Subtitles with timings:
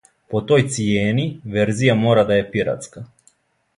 [0.33, 1.25] По тој цијени,
[1.57, 3.05] верзија мора да је пиратска.